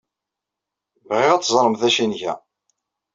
[1.07, 2.33] Bɣiɣ ad teẓremt d acu ay nga.